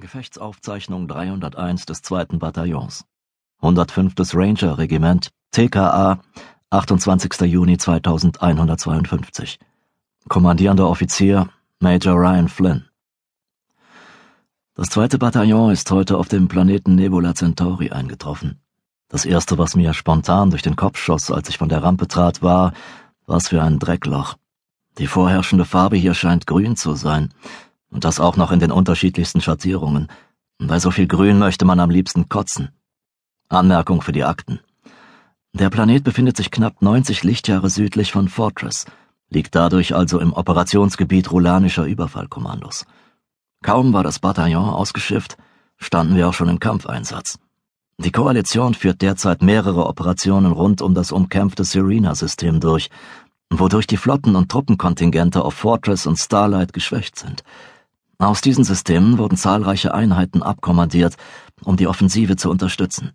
Gefechtsaufzeichnung 0.00 1.06
301 1.06 1.86
des 1.86 2.02
2. 2.02 2.38
Bataillons. 2.38 3.04
105. 3.60 4.14
Ranger 4.34 4.78
Regiment, 4.78 5.30
TKA, 5.52 6.20
28. 6.70 7.40
Juni 7.42 7.76
2152. 7.76 9.58
Kommandierender 10.28 10.88
Offizier 10.88 11.48
Major 11.80 12.14
Ryan 12.14 12.48
Flynn. 12.48 12.86
Das 14.74 14.88
zweite 14.88 15.18
Bataillon 15.18 15.70
ist 15.70 15.90
heute 15.90 16.16
auf 16.16 16.28
dem 16.28 16.48
Planeten 16.48 16.94
Nebula 16.94 17.34
Centauri 17.34 17.90
eingetroffen. 17.90 18.60
Das 19.08 19.24
erste, 19.24 19.58
was 19.58 19.76
mir 19.76 19.92
spontan 19.92 20.50
durch 20.50 20.62
den 20.62 20.76
Kopf 20.76 20.98
schoss, 20.98 21.30
als 21.30 21.48
ich 21.48 21.58
von 21.58 21.68
der 21.68 21.82
Rampe 21.82 22.08
trat, 22.08 22.42
war, 22.42 22.72
was 23.26 23.48
für 23.48 23.62
ein 23.62 23.78
Dreckloch. 23.78 24.36
Die 24.98 25.06
vorherrschende 25.06 25.64
Farbe 25.64 25.96
hier 25.96 26.14
scheint 26.14 26.46
grün 26.46 26.76
zu 26.76 26.94
sein, 26.94 27.34
und 27.90 28.04
das 28.04 28.20
auch 28.20 28.36
noch 28.36 28.52
in 28.52 28.60
den 28.60 28.72
unterschiedlichsten 28.72 29.40
Schattierungen. 29.40 30.08
Bei 30.58 30.78
so 30.78 30.90
viel 30.90 31.06
Grün 31.06 31.38
möchte 31.38 31.64
man 31.64 31.80
am 31.80 31.90
liebsten 31.90 32.28
kotzen. 32.28 32.70
Anmerkung 33.48 34.02
für 34.02 34.12
die 34.12 34.24
Akten. 34.24 34.60
Der 35.52 35.70
Planet 35.70 36.04
befindet 36.04 36.36
sich 36.36 36.50
knapp 36.50 36.80
90 36.80 37.24
Lichtjahre 37.24 37.68
südlich 37.70 38.12
von 38.12 38.28
Fortress, 38.28 38.86
liegt 39.30 39.54
dadurch 39.54 39.94
also 39.94 40.20
im 40.20 40.32
Operationsgebiet 40.32 41.32
rulanischer 41.32 41.84
Überfallkommandos. 41.84 42.86
Kaum 43.62 43.92
war 43.92 44.04
das 44.04 44.20
Bataillon 44.20 44.68
ausgeschifft, 44.68 45.36
standen 45.76 46.14
wir 46.16 46.28
auch 46.28 46.34
schon 46.34 46.48
im 46.48 46.60
Kampfeinsatz. 46.60 47.38
Die 47.98 48.12
Koalition 48.12 48.74
führt 48.74 49.02
derzeit 49.02 49.42
mehrere 49.42 49.86
Operationen 49.86 50.52
rund 50.52 50.80
um 50.80 50.94
das 50.94 51.12
umkämpfte 51.12 51.64
Serena-System 51.64 52.60
durch, 52.60 52.88
wodurch 53.50 53.86
die 53.86 53.98
Flotten- 53.98 54.36
und 54.36 54.50
Truppenkontingente 54.50 55.44
auf 55.44 55.54
Fortress 55.54 56.06
und 56.06 56.16
Starlight 56.16 56.72
geschwächt 56.72 57.18
sind. 57.18 57.42
Aus 58.20 58.42
diesen 58.42 58.64
Systemen 58.64 59.16
wurden 59.16 59.38
zahlreiche 59.38 59.94
Einheiten 59.94 60.42
abkommandiert, 60.42 61.16
um 61.64 61.78
die 61.78 61.86
Offensive 61.86 62.36
zu 62.36 62.50
unterstützen. 62.50 63.12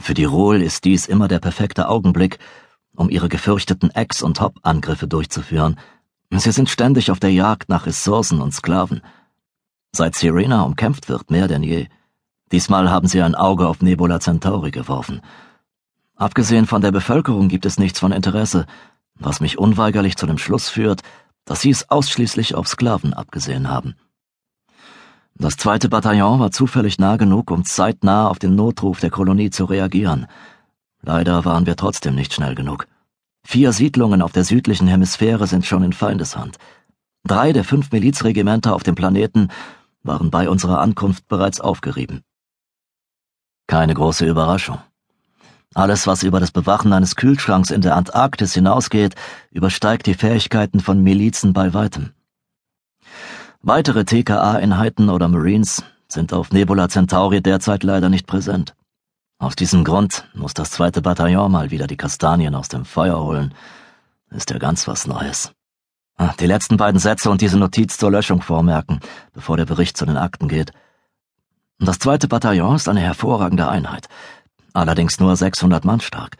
Für 0.00 0.14
die 0.14 0.24
Rohl 0.24 0.62
ist 0.62 0.86
dies 0.86 1.04
immer 1.04 1.28
der 1.28 1.40
perfekte 1.40 1.90
Augenblick, 1.90 2.38
um 2.96 3.10
ihre 3.10 3.28
gefürchteten 3.28 3.90
Ex- 3.90 4.22
und 4.22 4.40
Hop-Angriffe 4.40 5.06
durchzuführen. 5.06 5.78
Sie 6.30 6.52
sind 6.52 6.70
ständig 6.70 7.10
auf 7.10 7.20
der 7.20 7.34
Jagd 7.34 7.68
nach 7.68 7.84
Ressourcen 7.84 8.40
und 8.40 8.54
Sklaven. 8.54 9.02
Seit 9.92 10.14
Serena 10.14 10.62
umkämpft 10.62 11.10
wird, 11.10 11.30
mehr 11.30 11.46
denn 11.46 11.62
je. 11.62 11.88
Diesmal 12.50 12.90
haben 12.90 13.08
sie 13.08 13.20
ein 13.20 13.34
Auge 13.34 13.68
auf 13.68 13.82
Nebula 13.82 14.20
Centauri 14.20 14.70
geworfen. 14.70 15.20
Abgesehen 16.16 16.64
von 16.64 16.80
der 16.80 16.92
Bevölkerung 16.92 17.48
gibt 17.48 17.66
es 17.66 17.78
nichts 17.78 17.98
von 18.00 18.10
Interesse, 18.10 18.64
was 19.16 19.40
mich 19.40 19.58
unweigerlich 19.58 20.16
zu 20.16 20.24
dem 20.24 20.38
Schluss 20.38 20.70
führt, 20.70 21.02
dass 21.44 21.60
sie 21.60 21.70
es 21.70 21.90
ausschließlich 21.90 22.54
auf 22.54 22.68
Sklaven 22.68 23.12
abgesehen 23.12 23.68
haben. 23.68 23.96
Das 25.40 25.56
zweite 25.56 25.88
Bataillon 25.88 26.38
war 26.38 26.50
zufällig 26.50 26.98
nah 26.98 27.16
genug, 27.16 27.50
um 27.50 27.64
zeitnah 27.64 28.28
auf 28.28 28.38
den 28.38 28.56
Notruf 28.56 29.00
der 29.00 29.08
Kolonie 29.08 29.48
zu 29.48 29.64
reagieren. 29.64 30.26
Leider 31.00 31.46
waren 31.46 31.64
wir 31.64 31.76
trotzdem 31.76 32.14
nicht 32.14 32.34
schnell 32.34 32.54
genug. 32.54 32.86
Vier 33.42 33.72
Siedlungen 33.72 34.20
auf 34.20 34.32
der 34.32 34.44
südlichen 34.44 34.86
Hemisphäre 34.86 35.46
sind 35.46 35.64
schon 35.64 35.82
in 35.82 35.94
Feindeshand. 35.94 36.58
Drei 37.24 37.54
der 37.54 37.64
fünf 37.64 37.90
Milizregimenter 37.90 38.74
auf 38.74 38.82
dem 38.82 38.94
Planeten 38.94 39.48
waren 40.02 40.30
bei 40.30 40.46
unserer 40.46 40.78
Ankunft 40.78 41.26
bereits 41.26 41.58
aufgerieben. 41.58 42.20
Keine 43.66 43.94
große 43.94 44.26
Überraschung. 44.26 44.78
Alles, 45.72 46.06
was 46.06 46.22
über 46.22 46.40
das 46.40 46.50
Bewachen 46.50 46.92
eines 46.92 47.16
Kühlschranks 47.16 47.70
in 47.70 47.80
der 47.80 47.96
Antarktis 47.96 48.52
hinausgeht, 48.52 49.14
übersteigt 49.50 50.04
die 50.06 50.14
Fähigkeiten 50.14 50.80
von 50.80 51.02
Milizen 51.02 51.54
bei 51.54 51.72
weitem. 51.72 52.10
Weitere 53.62 54.06
TKA-Einheiten 54.06 55.10
oder 55.10 55.28
Marines 55.28 55.84
sind 56.08 56.32
auf 56.32 56.50
Nebula 56.50 56.88
Centauri 56.88 57.42
derzeit 57.42 57.82
leider 57.82 58.08
nicht 58.08 58.26
präsent. 58.26 58.74
Aus 59.38 59.54
diesem 59.54 59.84
Grund 59.84 60.26
muss 60.32 60.54
das 60.54 60.70
zweite 60.70 61.02
Bataillon 61.02 61.52
mal 61.52 61.70
wieder 61.70 61.86
die 61.86 61.98
Kastanien 61.98 62.54
aus 62.54 62.68
dem 62.68 62.86
Feuer 62.86 63.22
holen. 63.22 63.52
Ist 64.30 64.48
ja 64.48 64.56
ganz 64.56 64.88
was 64.88 65.06
Neues. 65.06 65.52
Ah, 66.16 66.32
die 66.40 66.46
letzten 66.46 66.78
beiden 66.78 66.98
Sätze 66.98 67.30
und 67.30 67.42
diese 67.42 67.58
Notiz 67.58 67.98
zur 67.98 68.10
Löschung 68.10 68.40
vormerken, 68.40 69.00
bevor 69.34 69.58
der 69.58 69.66
Bericht 69.66 69.98
zu 69.98 70.06
den 70.06 70.16
Akten 70.16 70.48
geht. 70.48 70.72
Das 71.78 71.98
zweite 71.98 72.28
Bataillon 72.28 72.76
ist 72.76 72.88
eine 72.88 73.00
hervorragende 73.00 73.68
Einheit, 73.68 74.08
allerdings 74.72 75.20
nur 75.20 75.36
600 75.36 75.84
Mann 75.84 76.00
stark. 76.00 76.38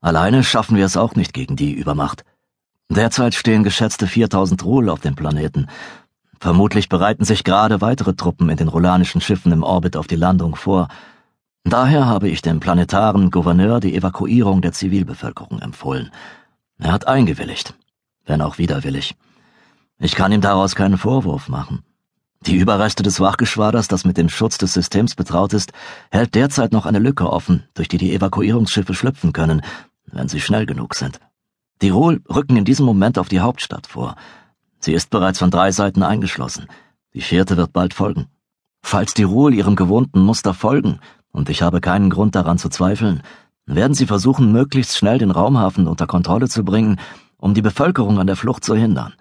Alleine 0.00 0.44
schaffen 0.44 0.76
wir 0.76 0.86
es 0.86 0.96
auch 0.96 1.16
nicht 1.16 1.34
gegen 1.34 1.56
die 1.56 1.72
Übermacht. 1.72 2.24
Derzeit 2.88 3.34
stehen 3.34 3.64
geschätzte 3.64 4.06
4000 4.06 4.64
Ruhl 4.64 4.90
auf 4.90 5.00
dem 5.00 5.16
Planeten 5.16 5.66
Vermutlich 6.42 6.88
bereiten 6.88 7.24
sich 7.24 7.44
gerade 7.44 7.80
weitere 7.80 8.14
Truppen 8.14 8.48
in 8.48 8.56
den 8.56 8.66
rolanischen 8.66 9.20
Schiffen 9.20 9.52
im 9.52 9.62
Orbit 9.62 9.96
auf 9.96 10.08
die 10.08 10.16
Landung 10.16 10.56
vor. 10.56 10.88
Daher 11.62 12.06
habe 12.06 12.28
ich 12.28 12.42
dem 12.42 12.58
planetaren 12.58 13.30
Gouverneur 13.30 13.78
die 13.78 13.94
Evakuierung 13.94 14.60
der 14.60 14.72
Zivilbevölkerung 14.72 15.60
empfohlen. 15.60 16.10
Er 16.80 16.90
hat 16.90 17.06
eingewilligt, 17.06 17.74
wenn 18.26 18.42
auch 18.42 18.58
widerwillig. 18.58 19.14
Ich 20.00 20.16
kann 20.16 20.32
ihm 20.32 20.40
daraus 20.40 20.74
keinen 20.74 20.98
Vorwurf 20.98 21.48
machen. 21.48 21.84
Die 22.44 22.56
Überreste 22.56 23.04
des 23.04 23.20
Wachgeschwaders, 23.20 23.86
das 23.86 24.04
mit 24.04 24.16
dem 24.16 24.28
Schutz 24.28 24.58
des 24.58 24.72
Systems 24.72 25.14
betraut 25.14 25.52
ist, 25.52 25.72
hält 26.10 26.34
derzeit 26.34 26.72
noch 26.72 26.86
eine 26.86 26.98
Lücke 26.98 27.30
offen, 27.30 27.68
durch 27.74 27.86
die 27.86 27.98
die 27.98 28.12
Evakuierungsschiffe 28.16 28.94
schlüpfen 28.94 29.32
können, 29.32 29.62
wenn 30.06 30.26
sie 30.26 30.40
schnell 30.40 30.66
genug 30.66 30.96
sind. 30.96 31.20
Die 31.82 31.90
Ruhl 31.90 32.20
rücken 32.28 32.56
in 32.56 32.64
diesem 32.64 32.84
Moment 32.84 33.16
auf 33.16 33.28
die 33.28 33.38
Hauptstadt 33.38 33.86
vor. 33.86 34.16
Sie 34.84 34.92
ist 34.92 35.10
bereits 35.10 35.38
von 35.38 35.50
drei 35.50 35.70
Seiten 35.70 36.02
eingeschlossen. 36.02 36.66
Die 37.14 37.20
vierte 37.20 37.56
wird 37.56 37.72
bald 37.72 37.94
folgen. 37.94 38.26
Falls 38.82 39.14
die 39.14 39.22
Ruhe 39.22 39.52
ihrem 39.52 39.76
gewohnten 39.76 40.20
Muster 40.20 40.54
folgen, 40.54 40.98
und 41.30 41.48
ich 41.48 41.62
habe 41.62 41.80
keinen 41.80 42.10
Grund 42.10 42.34
daran 42.34 42.58
zu 42.58 42.68
zweifeln, 42.68 43.22
werden 43.64 43.94
sie 43.94 44.06
versuchen, 44.06 44.50
möglichst 44.50 44.96
schnell 44.96 45.18
den 45.18 45.30
Raumhafen 45.30 45.86
unter 45.86 46.06
Kontrolle 46.06 46.48
zu 46.48 46.64
bringen, 46.64 46.98
um 47.36 47.54
die 47.54 47.62
Bevölkerung 47.62 48.18
an 48.18 48.26
der 48.26 48.36
Flucht 48.36 48.64
zu 48.64 48.74
hindern. 48.74 49.14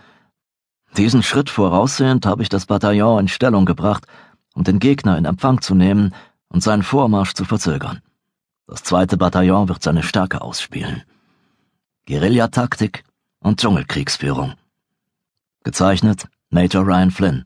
Diesen 0.97 1.23
Schritt 1.23 1.49
voraussehend 1.49 2.25
habe 2.25 2.41
ich 2.41 2.49
das 2.49 2.65
Bataillon 2.65 3.19
in 3.19 3.27
Stellung 3.27 3.65
gebracht, 3.65 4.07
um 4.53 4.63
den 4.63 4.79
Gegner 4.79 5.17
in 5.17 5.25
Empfang 5.25 5.61
zu 5.61 5.75
nehmen 5.75 6.13
und 6.49 6.63
seinen 6.63 6.83
Vormarsch 6.83 7.33
zu 7.33 7.45
verzögern. 7.45 8.01
Das 8.67 8.83
zweite 8.83 9.15
Bataillon 9.15 9.69
wird 9.69 9.83
seine 9.83 10.03
Stärke 10.03 10.41
ausspielen. 10.41 11.03
Guerillataktik 12.07 13.03
und 13.39 13.61
Dschungelkriegsführung. 13.61 14.55
Gezeichnet 15.63 16.27
Major 16.49 16.83
Ryan 16.83 17.11
Flynn. 17.11 17.45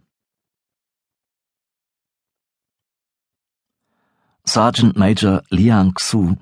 Sergeant 4.46 4.96
Major 4.96 5.44
Liang 5.50 5.94
Xu 5.96 6.36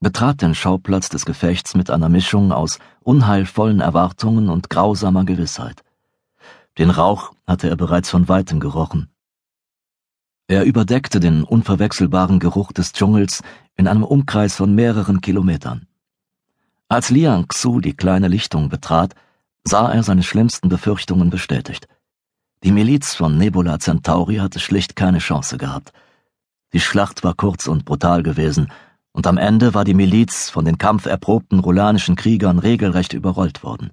betrat 0.00 0.40
den 0.40 0.54
Schauplatz 0.54 1.10
des 1.10 1.26
Gefechts 1.26 1.74
mit 1.74 1.90
einer 1.90 2.08
Mischung 2.08 2.50
aus 2.50 2.78
unheilvollen 3.00 3.80
Erwartungen 3.80 4.48
und 4.48 4.70
grausamer 4.70 5.26
Gewissheit. 5.26 5.84
Den 6.78 6.88
Rauch 6.88 7.34
hatte 7.46 7.68
er 7.68 7.76
bereits 7.76 8.08
von 8.08 8.26
weitem 8.30 8.58
gerochen. 8.58 9.10
Er 10.46 10.64
überdeckte 10.64 11.20
den 11.20 11.44
unverwechselbaren 11.44 12.38
Geruch 12.38 12.72
des 12.72 12.94
Dschungels 12.94 13.42
in 13.76 13.86
einem 13.86 14.02
Umkreis 14.02 14.56
von 14.56 14.74
mehreren 14.74 15.20
Kilometern. 15.20 15.88
Als 16.88 17.10
Liang 17.10 17.48
Xu 17.48 17.80
die 17.82 17.94
kleine 17.94 18.28
Lichtung 18.28 18.70
betrat, 18.70 19.14
sah 19.68 19.92
er 19.92 20.02
seine 20.02 20.22
schlimmsten 20.22 20.68
Befürchtungen 20.68 21.30
bestätigt. 21.30 21.86
Die 22.64 22.72
Miliz 22.72 23.14
von 23.14 23.36
Nebula 23.38 23.78
Centauri 23.78 24.36
hatte 24.36 24.58
schlicht 24.58 24.96
keine 24.96 25.18
Chance 25.18 25.58
gehabt. 25.58 25.92
Die 26.72 26.80
Schlacht 26.80 27.22
war 27.22 27.34
kurz 27.34 27.66
und 27.66 27.84
brutal 27.84 28.22
gewesen, 28.22 28.72
und 29.12 29.26
am 29.26 29.36
Ende 29.38 29.74
war 29.74 29.84
die 29.84 29.94
Miliz 29.94 30.50
von 30.50 30.64
den 30.64 30.78
kampferprobten 30.78 31.60
rolanischen 31.60 32.16
Kriegern 32.16 32.58
regelrecht 32.58 33.12
überrollt 33.12 33.62
worden. 33.62 33.90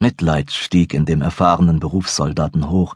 Mitleid 0.00 0.50
stieg 0.50 0.94
in 0.94 1.04
dem 1.04 1.22
erfahrenen 1.22 1.78
Berufssoldaten 1.78 2.70
hoch. 2.70 2.94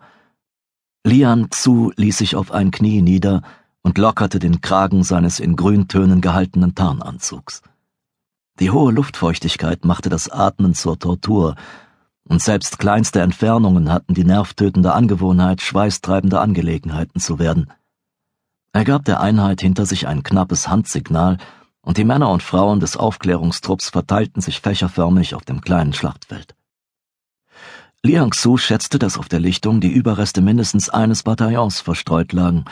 Lian 1.04 1.50
Zu 1.50 1.92
ließ 1.97 2.19
sich 2.19 2.34
auf 2.34 2.50
ein 2.50 2.71
Knie 2.71 3.03
nieder 3.03 3.42
und 3.83 3.98
lockerte 3.98 4.39
den 4.39 4.62
Kragen 4.62 5.04
seines 5.04 5.39
in 5.39 5.54
Grüntönen 5.54 6.21
gehaltenen 6.21 6.74
Tarnanzugs. 6.74 7.62
Die 8.59 8.71
hohe 8.71 8.92
Luftfeuchtigkeit 8.92 9.84
machte 9.84 10.09
das 10.09 10.30
Atmen 10.30 10.74
zur 10.74 10.98
Tortur, 10.98 11.56
und 12.28 12.42
selbst 12.42 12.78
kleinste 12.78 13.21
Entfernungen 13.21 13.92
hatten 13.92 14.15
die 14.15 14.24
nervtötende 14.24 14.92
Angewohnheit, 14.94 15.60
schweißtreibende 15.60 16.41
Angelegenheiten 16.41 17.21
zu 17.21 17.38
werden. 17.38 17.71
Er 18.72 18.84
gab 18.84 19.04
der 19.04 19.21
Einheit 19.21 19.60
hinter 19.60 19.86
sich 19.86 20.06
ein 20.06 20.22
knappes 20.22 20.68
Handsignal, 20.68 21.38
und 21.80 21.98
die 21.98 22.04
Männer 22.04 22.30
und 22.30 22.42
Frauen 22.42 22.80
des 22.80 22.97
Aufklärungstrupps 22.97 23.91
verteilten 23.91 24.41
sich 24.41 24.60
fächerförmig 24.60 25.34
auf 25.34 25.44
dem 25.44 25.60
kleinen 25.60 25.92
Schlachtfeld. 25.92 26.54
Liang 28.03 28.32
Su 28.32 28.56
schätzte, 28.56 28.98
dass 28.98 29.18
auf 29.18 29.28
der 29.28 29.41
Lichtung 29.41 29.80
die 29.80 29.92
Überreste 29.92 30.41
mindestens 30.41 30.88
eines 30.88 31.22
Bataillons 31.22 31.80
verstreut 31.80 32.32
lagen. 32.32 32.65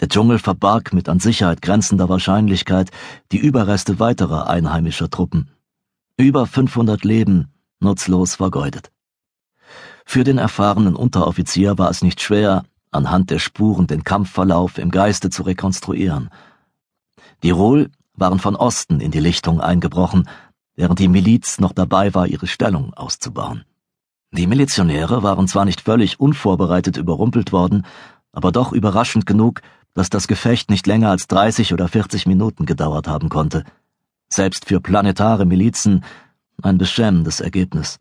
Der 0.00 0.08
Dschungel 0.08 0.38
verbarg 0.38 0.92
mit 0.92 1.08
an 1.08 1.20
Sicherheit 1.20 1.62
grenzender 1.62 2.08
Wahrscheinlichkeit 2.08 2.90
die 3.32 3.38
Überreste 3.38 3.98
weiterer 3.98 4.48
einheimischer 4.48 5.10
Truppen. 5.10 5.50
Über 6.16 6.46
500 6.46 7.04
Leben, 7.04 7.52
nutzlos 7.86 8.34
vergeudet. 8.34 8.90
Für 10.04 10.22
den 10.22 10.38
erfahrenen 10.38 10.94
Unteroffizier 10.94 11.78
war 11.78 11.90
es 11.90 12.02
nicht 12.02 12.20
schwer, 12.20 12.64
anhand 12.90 13.30
der 13.30 13.38
Spuren 13.38 13.86
den 13.86 14.04
Kampfverlauf 14.04 14.78
im 14.78 14.90
Geiste 14.90 15.30
zu 15.30 15.42
rekonstruieren. 15.42 16.30
Die 17.42 17.50
Rol 17.50 17.90
waren 18.14 18.38
von 18.38 18.56
Osten 18.56 19.00
in 19.00 19.10
die 19.10 19.20
Lichtung 19.20 19.60
eingebrochen, 19.60 20.28
während 20.74 20.98
die 20.98 21.08
Miliz 21.08 21.58
noch 21.58 21.72
dabei 21.72 22.14
war, 22.14 22.26
ihre 22.26 22.46
Stellung 22.46 22.94
auszubauen. 22.94 23.64
Die 24.32 24.46
Milizionäre 24.46 25.22
waren 25.22 25.48
zwar 25.48 25.64
nicht 25.64 25.80
völlig 25.80 26.20
unvorbereitet 26.20 26.96
überrumpelt 26.96 27.52
worden, 27.52 27.86
aber 28.32 28.52
doch 28.52 28.72
überraschend 28.72 29.26
genug, 29.26 29.62
dass 29.94 30.10
das 30.10 30.28
Gefecht 30.28 30.70
nicht 30.70 30.86
länger 30.86 31.10
als 31.10 31.26
30 31.26 31.72
oder 31.72 31.88
40 31.88 32.26
Minuten 32.26 32.66
gedauert 32.66 33.08
haben 33.08 33.28
konnte. 33.28 33.64
Selbst 34.28 34.66
für 34.66 34.80
planetare 34.80 35.46
Milizen 35.46 36.04
ein 36.62 36.78
beschämendes 36.78 37.40
Ergebnis. 37.40 37.98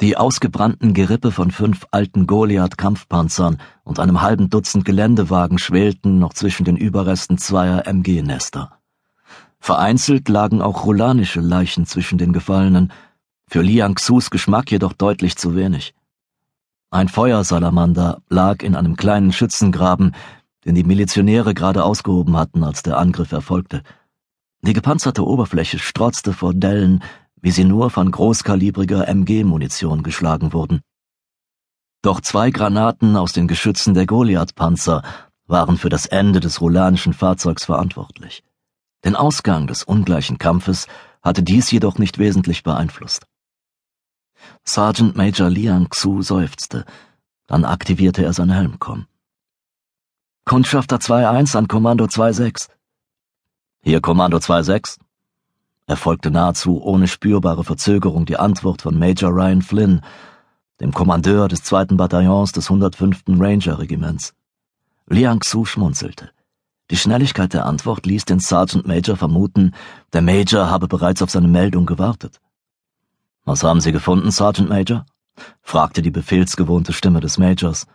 Die 0.00 0.16
ausgebrannten 0.16 0.92
Gerippe 0.92 1.32
von 1.32 1.50
fünf 1.50 1.86
alten 1.90 2.26
Goliath-Kampfpanzern 2.26 3.58
und 3.82 3.98
einem 3.98 4.20
halben 4.20 4.50
Dutzend 4.50 4.84
Geländewagen 4.84 5.58
schwelten 5.58 6.18
noch 6.18 6.34
zwischen 6.34 6.64
den 6.64 6.76
Überresten 6.76 7.38
zweier 7.38 7.86
MG-Nester. 7.86 8.78
Vereinzelt 9.58 10.28
lagen 10.28 10.60
auch 10.60 10.84
rolanische 10.84 11.40
Leichen 11.40 11.86
zwischen 11.86 12.18
den 12.18 12.34
Gefallenen, 12.34 12.92
für 13.48 13.62
Liang 13.62 13.94
Xus 13.94 14.30
Geschmack 14.30 14.70
jedoch 14.70 14.92
deutlich 14.92 15.36
zu 15.36 15.54
wenig. 15.54 15.94
Ein 16.90 17.08
Feuersalamander 17.08 18.22
lag 18.28 18.62
in 18.62 18.76
einem 18.76 18.96
kleinen 18.96 19.32
Schützengraben, 19.32 20.14
den 20.64 20.74
die 20.74 20.84
Milizionäre 20.84 21.54
gerade 21.54 21.84
ausgehoben 21.84 22.36
hatten, 22.36 22.64
als 22.64 22.82
der 22.82 22.98
Angriff 22.98 23.32
erfolgte. 23.32 23.82
Die 24.62 24.72
gepanzerte 24.72 25.24
Oberfläche 25.24 25.78
strotzte 25.78 26.32
vor 26.32 26.54
Dellen, 26.54 27.02
wie 27.40 27.50
sie 27.50 27.64
nur 27.64 27.90
von 27.90 28.10
großkalibriger 28.10 29.06
MG-Munition 29.06 30.02
geschlagen 30.02 30.52
wurden. 30.52 30.80
Doch 32.02 32.20
zwei 32.20 32.50
Granaten 32.50 33.16
aus 33.16 33.32
den 33.32 33.48
Geschützen 33.48 33.94
der 33.94 34.06
Goliath-Panzer 34.06 35.02
waren 35.46 35.76
für 35.76 35.88
das 35.88 36.06
Ende 36.06 36.40
des 36.40 36.60
rolanischen 36.60 37.12
Fahrzeugs 37.12 37.64
verantwortlich. 37.64 38.42
Den 39.04 39.14
Ausgang 39.14 39.66
des 39.66 39.84
ungleichen 39.84 40.38
Kampfes 40.38 40.86
hatte 41.22 41.42
dies 41.42 41.70
jedoch 41.70 41.98
nicht 41.98 42.18
wesentlich 42.18 42.62
beeinflusst. 42.62 43.26
Sergeant 44.64 45.16
Major 45.16 45.48
Liang 45.48 45.88
Xu 45.88 46.22
seufzte, 46.22 46.84
dann 47.46 47.64
aktivierte 47.64 48.24
er 48.24 48.32
sein 48.32 48.50
Helmkomm. 48.50 49.06
Kundschafter 50.44 50.96
2-1 50.96 51.56
an 51.56 51.68
Kommando 51.68 52.04
2-6. 52.04 52.68
Hier 53.88 54.00
Kommando 54.00 54.38
2-6. 54.38 54.98
Erfolgte 55.86 56.32
nahezu 56.32 56.82
ohne 56.82 57.06
spürbare 57.06 57.62
Verzögerung 57.62 58.26
die 58.26 58.36
Antwort 58.36 58.82
von 58.82 58.98
Major 58.98 59.30
Ryan 59.30 59.62
Flynn, 59.62 60.00
dem 60.80 60.90
Kommandeur 60.90 61.46
des 61.46 61.62
zweiten 61.62 61.96
Bataillons 61.96 62.50
des 62.50 62.68
105. 62.68 63.22
Ranger-Regiments. 63.28 64.34
Liang 65.06 65.38
Xu 65.38 65.64
schmunzelte. 65.64 66.32
Die 66.90 66.96
Schnelligkeit 66.96 67.54
der 67.54 67.64
Antwort 67.64 68.06
ließ 68.06 68.24
den 68.24 68.40
Sergeant 68.40 68.88
Major 68.88 69.16
vermuten, 69.16 69.72
der 70.12 70.22
Major 70.22 70.68
habe 70.68 70.88
bereits 70.88 71.22
auf 71.22 71.30
seine 71.30 71.46
Meldung 71.46 71.86
gewartet. 71.86 72.40
Was 73.44 73.62
haben 73.62 73.80
Sie 73.80 73.92
gefunden, 73.92 74.32
Sergeant 74.32 74.68
Major? 74.68 75.06
fragte 75.62 76.02
die 76.02 76.10
befehlsgewohnte 76.10 76.92
Stimme 76.92 77.20
des 77.20 77.38
Majors. 77.38 77.86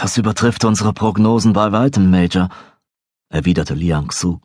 Das 0.00 0.18
übertrifft 0.18 0.64
unsere 0.64 0.92
Prognosen 0.92 1.52
bei 1.52 1.70
weitem, 1.70 2.10
Major, 2.10 2.48
erwiderte 3.28 3.74
Liang 3.74 4.08
Xu. 4.08 4.40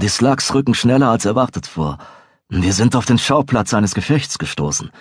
Die 0.00 0.08
Slugs 0.08 0.54
rücken 0.54 0.74
schneller 0.74 1.08
als 1.08 1.24
erwartet 1.24 1.66
vor. 1.66 1.98
Wir 2.48 2.72
sind 2.72 2.94
auf 2.94 3.04
den 3.04 3.18
Schauplatz 3.18 3.74
eines 3.74 3.94
Gefechts 3.96 4.38
gestoßen. 4.38 4.92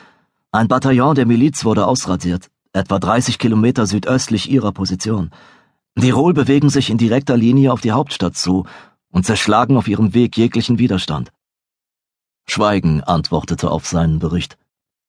Ein 0.52 0.68
Bataillon 0.68 1.14
der 1.14 1.28
Miliz 1.28 1.64
wurde 1.66 1.86
ausradiert, 1.86 2.50
etwa 2.74 2.98
30 2.98 3.38
Kilometer 3.38 3.86
südöstlich 3.86 4.50
ihrer 4.50 4.72
Position. 4.72 5.30
Die 5.96 6.10
Rol 6.10 6.34
bewegen 6.34 6.72
sich 6.72 6.90
in 6.90 6.98
direkter 6.98 7.38
Linie 7.38 7.72
auf 7.74 7.82
die 7.82 7.92
Hauptstadt 7.92 8.36
zu 8.36 8.66
und 9.12 9.24
zerschlagen 9.24 9.78
auf 9.78 9.88
ihrem 9.88 10.16
Weg 10.16 10.36
jeglichen 10.36 10.80
Widerstand. 10.80 11.32
Schweigen 12.50 13.04
antwortete 13.04 13.70
auf 13.70 13.86
seinen 13.86 14.18
Bericht. 14.18 14.58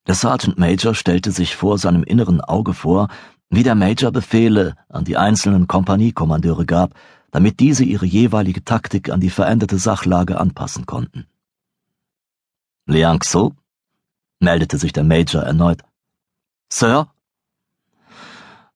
Der 0.06 0.14
Sergeant 0.14 0.58
Major 0.58 0.94
stellte 0.94 1.31
sich 1.31 1.56
vor 1.56 1.79
seinem 1.79 2.02
inneren 2.02 2.43
Auge 2.43 2.75
vor, 2.75 3.08
wie 3.49 3.62
der 3.62 3.75
Major 3.75 4.12
Befehle 4.12 4.75
an 4.91 5.05
die 5.05 5.17
einzelnen 5.17 5.67
Kompaniekommandeure 5.67 6.67
gab, 6.67 6.93
damit 7.30 7.60
diese 7.60 7.84
ihre 7.84 8.06
jeweilige 8.06 8.64
Taktik 8.64 9.10
an 9.10 9.20
die 9.20 9.30
veränderte 9.30 9.78
Sachlage 9.78 10.38
anpassen 10.40 10.86
konnten. 10.86 11.26
Liang 12.86 13.19
Xu? 13.19 13.50
meldete 14.40 14.78
sich 14.78 14.92
der 14.92 15.04
Major 15.04 15.42
erneut. 15.42 15.82
Sir? 16.72 17.08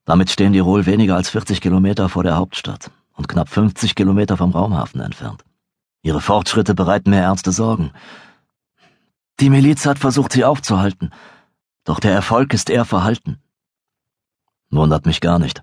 Damit 0.04 0.30
stehen 0.30 0.52
die 0.52 0.58
Ruhl 0.58 0.86
weniger 0.86 1.16
als 1.16 1.30
40 1.30 1.60
Kilometer 1.60 2.08
vor 2.08 2.24
der 2.24 2.36
Hauptstadt 2.36 2.90
und 3.14 3.28
knapp 3.28 3.48
50 3.48 3.94
Kilometer 3.94 4.36
vom 4.36 4.50
Raumhafen 4.50 5.00
entfernt. 5.00 5.44
Ihre 6.02 6.20
Fortschritte 6.20 6.74
bereiten 6.74 7.10
mir 7.10 7.20
ernste 7.20 7.52
Sorgen. 7.52 7.92
Die 9.38 9.50
Miliz 9.50 9.86
hat 9.86 9.98
versucht, 9.98 10.32
sie 10.32 10.44
aufzuhalten, 10.44 11.10
doch 11.84 12.00
der 12.00 12.12
Erfolg 12.12 12.52
ist 12.52 12.70
eher 12.70 12.84
verhalten. 12.84 13.40
Wundert 14.70 15.06
mich 15.06 15.20
gar 15.20 15.38
nicht. 15.38 15.62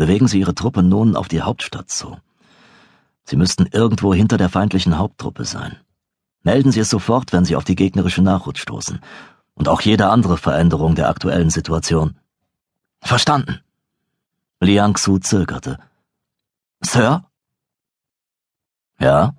Bewegen 0.00 0.28
Sie 0.28 0.40
Ihre 0.40 0.54
Truppe 0.54 0.82
nun 0.82 1.14
auf 1.14 1.28
die 1.28 1.42
Hauptstadt 1.42 1.90
zu. 1.90 2.16
Sie 3.24 3.36
müssten 3.36 3.66
irgendwo 3.66 4.14
hinter 4.14 4.38
der 4.38 4.48
feindlichen 4.48 4.96
Haupttruppe 4.96 5.44
sein. 5.44 5.76
Melden 6.42 6.72
Sie 6.72 6.80
es 6.80 6.88
sofort, 6.88 7.34
wenn 7.34 7.44
Sie 7.44 7.54
auf 7.54 7.64
die 7.64 7.74
gegnerische 7.74 8.22
Nachhut 8.22 8.56
stoßen. 8.56 9.02
Und 9.52 9.68
auch 9.68 9.82
jede 9.82 10.08
andere 10.08 10.38
Veränderung 10.38 10.94
der 10.94 11.10
aktuellen 11.10 11.50
Situation. 11.50 12.18
Verstanden. 13.02 13.60
Liang 14.58 14.94
Xu 14.94 15.18
zögerte. 15.18 15.76
Sir? 16.80 17.24
Ja? 18.98 19.34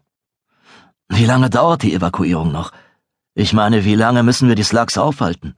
Wie 1.09 1.25
lange 1.25 1.49
dauert 1.49 1.81
die 1.81 1.95
Evakuierung 1.95 2.51
noch? 2.51 2.71
Ich 3.33 3.51
meine, 3.51 3.83
wie 3.83 3.95
lange 3.95 4.21
müssen 4.21 4.47
wir 4.47 4.55
die 4.55 4.69
Slugs 4.71 4.99
aufhalten? 4.99 5.55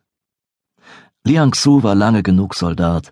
Liang 1.25 1.51
Xu 1.51 1.83
war 1.83 1.93
lange 1.93 2.23
genug 2.23 2.55
Soldat, 2.55 3.11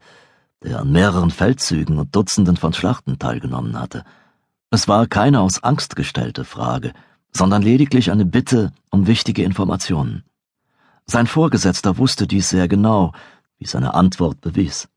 der 0.64 0.80
an 0.80 0.92
mehreren 0.92 1.32
Feldzügen 1.32 1.98
und 1.98 2.16
Dutzenden 2.16 2.58
von 2.58 2.74
Schlachten 2.74 3.18
teilgenommen 3.18 3.80
hatte. 3.80 4.04
Es 4.70 4.88
war 4.88 5.08
keine 5.08 5.42
aus 5.42 5.64
Angst 5.64 5.96
gestellte 5.96 6.46
Frage, 6.46 6.94
sondern 7.32 7.62
lediglich 7.62 8.12
eine 8.12 8.26
Bitte 8.26 8.72
um 8.90 9.08
wichtige 9.08 9.44
Informationen. 9.44 10.24
Sein 11.06 11.28
Vorgesetzter 11.28 11.98
wusste 11.98 12.28
dies 12.28 12.50
sehr 12.50 12.68
genau, 12.68 13.12
wie 13.58 13.66
seine 13.66 13.94
Antwort 13.94 14.40
bewies. 14.42 14.88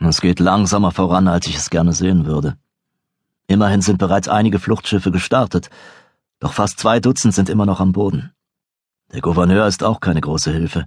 Es 0.00 0.20
geht 0.20 0.40
langsamer 0.40 0.90
voran, 0.90 1.28
als 1.28 1.46
ich 1.46 1.56
es 1.56 1.70
gerne 1.70 1.92
sehen 1.92 2.26
würde. 2.26 2.56
Immerhin 3.46 3.82
sind 3.82 3.98
bereits 3.98 4.28
einige 4.28 4.58
Fluchtschiffe 4.58 5.10
gestartet, 5.10 5.70
doch 6.40 6.52
fast 6.52 6.78
zwei 6.78 7.00
Dutzend 7.00 7.34
sind 7.34 7.48
immer 7.48 7.66
noch 7.66 7.80
am 7.80 7.92
Boden. 7.92 8.32
Der 9.12 9.20
Gouverneur 9.20 9.66
ist 9.66 9.84
auch 9.84 10.00
keine 10.00 10.20
große 10.20 10.50
Hilfe. 10.50 10.86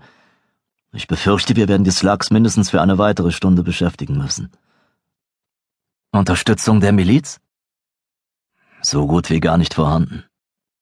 Ich 0.93 1.07
befürchte, 1.07 1.55
wir 1.55 1.67
werden 1.67 1.83
die 1.83 1.91
Slugs 1.91 2.31
mindestens 2.31 2.69
für 2.69 2.81
eine 2.81 2.97
weitere 2.97 3.31
Stunde 3.31 3.63
beschäftigen 3.63 4.17
müssen. 4.17 4.51
Unterstützung 6.11 6.79
der 6.79 6.93
Miliz? 6.93 7.39
So 8.81 9.05
gut 9.07 9.29
wie 9.29 9.39
gar 9.39 9.57
nicht 9.57 9.73
vorhanden. 9.73 10.23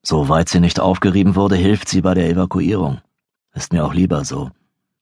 Soweit 0.04 0.50
sie 0.50 0.60
nicht 0.60 0.80
aufgerieben 0.80 1.36
wurde, 1.36 1.56
hilft 1.56 1.90
sie 1.90 2.02
bei 2.02 2.14
der 2.14 2.30
Evakuierung. 2.30 3.02
Ist 3.54 3.74
mir 3.74 3.84
auch 3.84 3.94
lieber 3.94 4.24
so. 4.24 4.52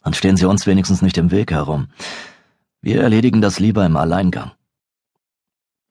Dann 0.02 0.14
stehen 0.14 0.38
sie 0.38 0.46
uns 0.46 0.66
wenigstens 0.66 1.02
nicht 1.02 1.18
im 1.18 1.32
Weg 1.32 1.52
herum. 1.52 1.88
Wir 2.82 3.02
erledigen 3.02 3.42
das 3.42 3.60
lieber 3.60 3.86
im 3.86 3.98
Alleingang. 3.98 4.52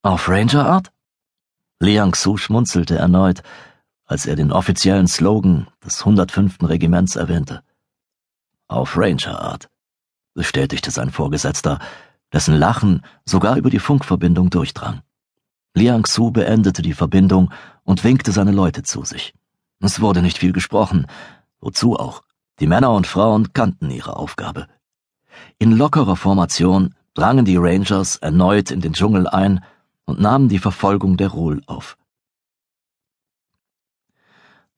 Auf 0.02 0.28
Ranger-Art? 0.28 0.90
Liang 1.80 2.14
Su 2.14 2.36
schmunzelte 2.36 2.96
erneut, 2.96 3.42
als 4.06 4.26
er 4.26 4.36
den 4.36 4.52
offiziellen 4.52 5.08
Slogan 5.08 5.66
des 5.84 6.00
105. 6.00 6.62
Regiments 6.62 7.16
erwähnte. 7.16 7.62
Auf 8.72 8.96
Ranger-Art, 8.96 9.68
bestätigte 10.34 10.90
sein 10.90 11.10
Vorgesetzter, 11.10 11.78
dessen 12.32 12.54
Lachen 12.54 13.02
sogar 13.26 13.56
über 13.56 13.68
die 13.68 13.78
Funkverbindung 13.78 14.48
durchdrang. 14.48 15.02
Liang 15.74 16.06
Su 16.06 16.30
beendete 16.30 16.80
die 16.80 16.94
Verbindung 16.94 17.52
und 17.84 18.02
winkte 18.02 18.32
seine 18.32 18.50
Leute 18.50 18.82
zu 18.82 19.04
sich. 19.04 19.34
Es 19.80 20.00
wurde 20.00 20.22
nicht 20.22 20.38
viel 20.38 20.52
gesprochen, 20.52 21.06
wozu 21.60 21.98
auch. 21.98 22.22
Die 22.60 22.66
Männer 22.66 22.92
und 22.92 23.06
Frauen 23.06 23.52
kannten 23.52 23.90
ihre 23.90 24.16
Aufgabe. 24.16 24.68
In 25.58 25.72
lockerer 25.72 26.16
Formation 26.16 26.94
drangen 27.12 27.44
die 27.44 27.56
Rangers 27.58 28.16
erneut 28.16 28.70
in 28.70 28.80
den 28.80 28.94
Dschungel 28.94 29.26
ein 29.26 29.62
und 30.06 30.18
nahmen 30.18 30.48
die 30.48 30.58
Verfolgung 30.58 31.18
der 31.18 31.28
Ruhl 31.28 31.62
auf. 31.66 31.98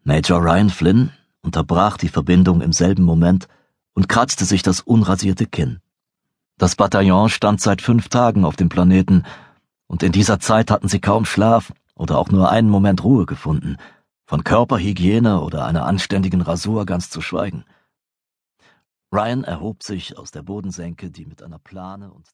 Major 0.02 0.42
Ryan 0.42 0.70
Flynn 0.70 1.12
unterbrach 1.42 1.96
die 1.96 2.08
Verbindung 2.08 2.60
im 2.60 2.72
selben 2.72 3.04
Moment 3.04 3.46
und 3.94 4.08
kratzte 4.08 4.44
sich 4.44 4.62
das 4.62 4.80
unrasierte 4.80 5.46
Kinn. 5.46 5.80
Das 6.58 6.76
Bataillon 6.76 7.28
stand 7.28 7.60
seit 7.60 7.82
fünf 7.82 8.08
Tagen 8.08 8.44
auf 8.44 8.56
dem 8.56 8.68
Planeten, 8.68 9.24
und 9.86 10.02
in 10.02 10.12
dieser 10.12 10.40
Zeit 10.40 10.70
hatten 10.70 10.88
sie 10.88 11.00
kaum 11.00 11.24
Schlaf 11.24 11.72
oder 11.94 12.18
auch 12.18 12.28
nur 12.28 12.50
einen 12.50 12.70
Moment 12.70 13.04
Ruhe 13.04 13.26
gefunden, 13.26 13.76
von 14.26 14.44
Körperhygiene 14.44 15.40
oder 15.40 15.66
einer 15.66 15.86
anständigen 15.86 16.40
Rasur 16.40 16.86
ganz 16.86 17.10
zu 17.10 17.20
schweigen. 17.20 17.64
Ryan 19.12 19.44
erhob 19.44 19.82
sich 19.82 20.18
aus 20.18 20.32
der 20.32 20.42
Bodensenke, 20.42 21.10
die 21.10 21.26
mit 21.26 21.42
einer 21.42 21.58
Plane 21.58 22.12
und 22.12 22.26